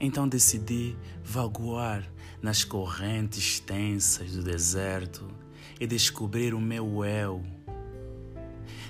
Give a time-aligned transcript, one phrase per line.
[0.00, 2.08] Então decidi vaguar
[2.42, 5.26] nas correntes tensas do deserto
[5.80, 7.42] e descobrir o meu eu.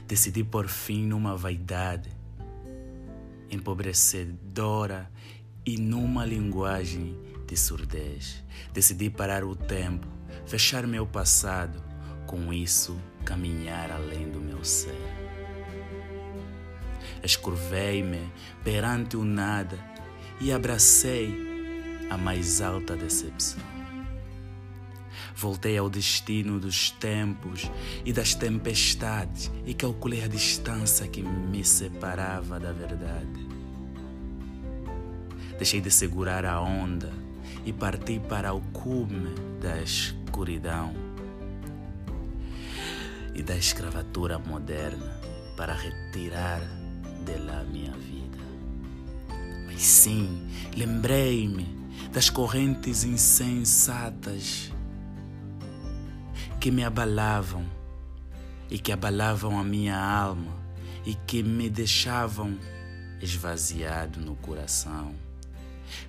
[0.06, 2.10] Decidi por fim numa vaidade
[3.50, 5.10] empobrecedora
[5.64, 7.16] e numa linguagem
[7.46, 8.42] de surdez.
[8.72, 10.06] Decidi parar o tempo,
[10.46, 11.82] fechar meu passado,
[12.26, 14.98] com isso caminhar além do meu ser.
[17.22, 18.30] Escurvei-me
[18.62, 19.78] perante o nada
[20.40, 21.34] e abracei
[22.10, 23.62] a mais alta decepção.
[25.36, 27.70] Voltei ao destino dos tempos
[28.04, 33.48] e das tempestades e calculei a distância que me separava da verdade.
[35.56, 37.12] Deixei de segurar a onda
[37.64, 40.94] e parti para o cume da escuridão
[43.34, 45.20] e da escravatura moderna
[45.56, 46.60] para retirar
[47.24, 48.23] dela minha vida.
[49.74, 51.66] Mas sim, lembrei-me
[52.12, 54.72] das correntes insensatas
[56.60, 57.68] que me abalavam
[58.70, 60.56] e que abalavam a minha alma
[61.04, 62.56] e que me deixavam
[63.20, 65.12] esvaziado no coração.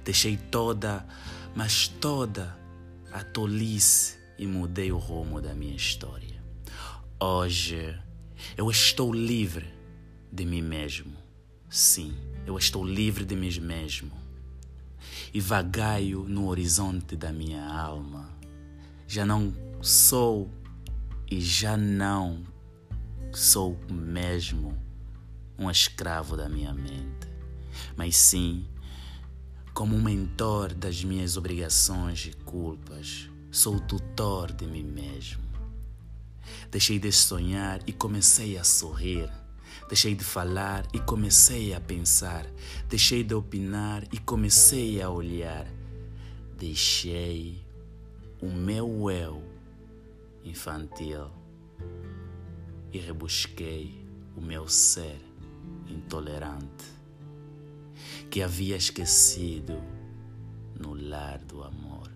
[0.04, 1.04] Deixei toda,
[1.56, 2.56] mas toda
[3.12, 6.40] a tolice e mudei o rumo da minha história.
[7.20, 8.00] Hoje
[8.56, 9.74] eu estou livre
[10.32, 11.25] de mim mesmo.
[11.70, 14.12] Sim, eu estou livre de mim mesmo.
[15.34, 18.30] E vagaio no horizonte da minha alma.
[19.08, 20.50] Já não sou
[21.30, 22.44] e já não
[23.32, 24.78] sou mesmo
[25.58, 27.28] um escravo da minha mente,
[27.96, 28.66] mas sim
[29.74, 33.30] como um mentor das minhas obrigações e culpas.
[33.52, 35.44] Sou tutor de mim mesmo.
[36.72, 39.30] Deixei de sonhar e comecei a sorrir.
[39.88, 42.45] Deixei de falar e comecei a pensar.
[42.90, 45.68] Deixei de opinar e comecei a olhar.
[46.58, 47.63] Deixei
[48.41, 49.44] o meu eu
[50.44, 51.30] infantil
[52.91, 54.06] e rebusquei
[54.36, 55.19] o meu ser
[55.88, 56.96] intolerante
[58.30, 59.81] que havia esquecido
[60.80, 62.12] no lar do amor.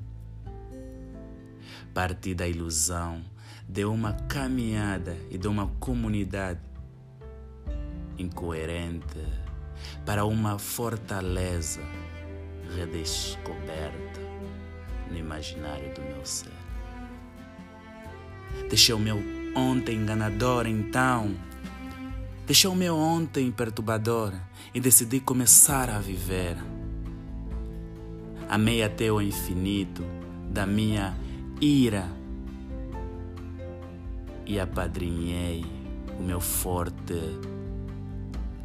[1.94, 3.24] Parti da ilusão
[3.68, 6.60] de uma caminhada e de uma comunidade
[8.20, 9.20] incoerente
[10.06, 11.82] para uma fortaleza
[12.76, 14.20] redescoberta
[15.10, 16.52] no imaginário do meu ser.
[18.70, 19.18] Deixei o meu
[19.56, 21.36] ontem enganador, então.
[22.46, 24.34] Deixei o meu ontem perturbador
[24.74, 26.58] e decidi começar a viver.
[28.50, 30.04] Amei até o infinito
[30.50, 31.16] da minha
[31.62, 32.10] ira
[34.46, 35.64] e apadrinhei
[36.20, 37.14] o meu forte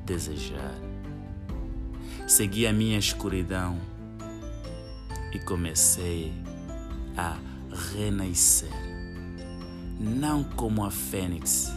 [0.05, 0.75] desejar.
[2.27, 3.79] Segui a minha escuridão
[5.33, 6.33] e comecei
[7.17, 7.37] a
[7.93, 8.71] renascer,
[9.99, 11.73] não como a fênix,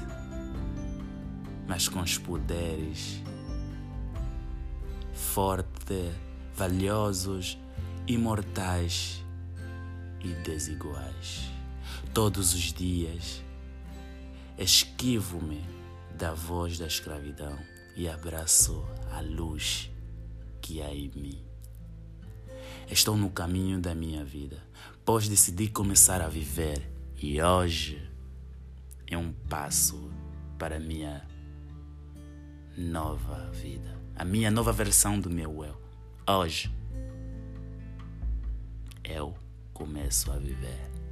[1.68, 3.22] mas com os poderes
[5.14, 6.14] fortes,
[6.56, 7.58] valiosos,
[8.08, 9.24] imortais
[10.22, 11.52] e desiguais.
[12.14, 13.44] Todos os dias
[14.58, 15.64] esquivo-me
[16.18, 17.58] da voz da escravidão
[17.98, 19.90] e abraço a luz
[20.62, 21.44] que há em mim.
[22.88, 24.64] Estou no caminho da minha vida,
[25.04, 26.88] pois decidi começar a viver
[27.20, 28.00] e hoje
[29.08, 30.12] é um passo
[30.60, 31.28] para a minha
[32.78, 35.82] nova vida, a minha nova versão do meu eu.
[36.28, 36.72] Hoje
[39.04, 39.34] eu
[39.74, 41.07] começo a viver.